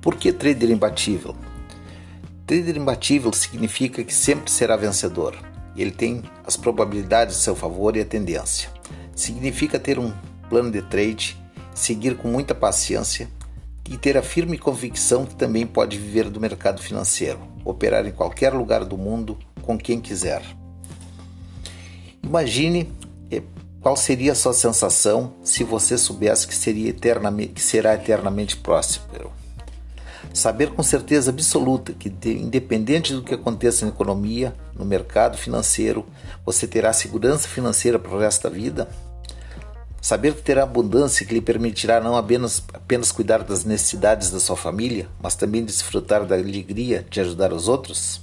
[0.00, 1.34] Por que trader imbatível?
[2.46, 5.36] Trader imbatível significa que sempre será vencedor.
[5.76, 8.70] Ele tem as probabilidades a seu favor e a tendência.
[9.14, 10.12] Significa ter um
[10.48, 11.36] plano de trade,
[11.74, 13.28] seguir com muita paciência
[13.88, 18.52] e ter a firme convicção que também pode viver do mercado financeiro, operar em qualquer
[18.52, 20.42] lugar do mundo com quem quiser.
[22.22, 22.92] Imagine
[23.30, 23.42] eh,
[23.80, 29.32] qual seria a sua sensação se você soubesse que, seria eternamente, que será eternamente próspero.
[30.32, 36.06] Saber com certeza absoluta que, independente do que aconteça na economia, no mercado financeiro,
[36.44, 38.88] você terá segurança financeira para o resto da vida?
[40.00, 44.56] Saber que terá abundância que lhe permitirá não apenas, apenas cuidar das necessidades da sua
[44.56, 48.20] família, mas também desfrutar da alegria de ajudar os outros?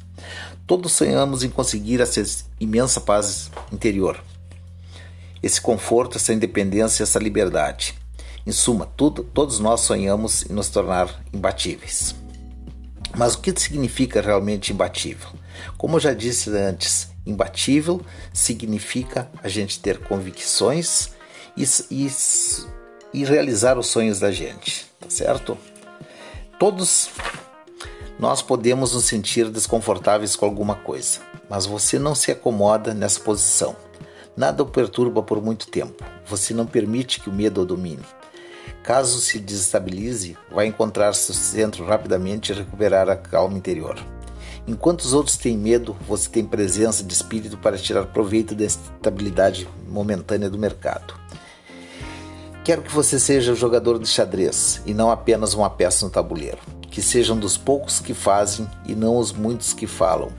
[0.66, 2.24] Todos sonhamos em conseguir essa
[2.60, 4.24] imensa paz interior,
[5.44, 7.94] esse conforto, essa independência, essa liberdade.
[8.46, 12.14] Em suma, tudo, todos nós sonhamos em nos tornar imbatíveis.
[13.18, 15.30] Mas o que significa realmente imbatível?
[15.78, 21.10] Como eu já disse antes, imbatível significa a gente ter convicções
[21.58, 22.12] e, e,
[23.14, 25.58] e realizar os sonhos da gente, tá certo?
[26.60, 27.10] Todos
[28.20, 31.20] nós podemos nos sentir desconfortáveis com alguma coisa,
[31.50, 33.76] mas você não se acomoda nessa posição.
[34.38, 36.04] Nada o perturba por muito tempo.
[36.28, 38.04] Você não permite que o medo o domine.
[38.86, 43.98] Caso se desestabilize, vai encontrar seu centro rapidamente e recuperar a calma interior.
[44.68, 49.68] Enquanto os outros têm medo, você tem presença de espírito para tirar proveito da estabilidade
[49.88, 51.16] momentânea do mercado.
[52.64, 56.60] Quero que você seja o jogador de xadrez e não apenas uma peça no tabuleiro.
[56.92, 60.30] Que sejam dos poucos que fazem e não os muitos que falam.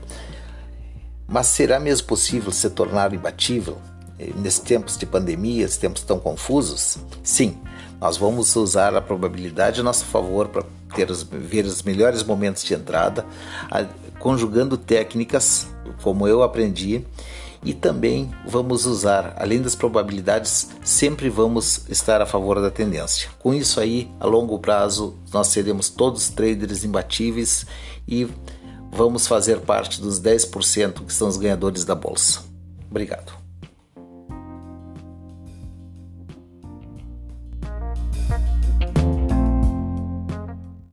[1.27, 3.77] Mas será mesmo possível se tornar imbatível
[4.17, 6.97] eh, nesses tempos de pandemia, esses tempos tão confusos?
[7.21, 7.57] Sim,
[7.99, 10.63] nós vamos usar a probabilidade a nosso favor para
[10.95, 13.25] ter os, ver os melhores momentos de entrada,
[14.19, 15.67] conjugando técnicas
[16.01, 17.05] como eu aprendi
[17.63, 23.29] e também vamos usar, além das probabilidades, sempre vamos estar a favor da tendência.
[23.39, 27.65] Com isso aí, a longo prazo, nós seremos todos traders imbatíveis
[28.07, 28.27] e
[28.91, 32.41] vamos fazer parte dos 10% que são os ganhadores da bolsa.
[32.89, 33.46] Obrigado.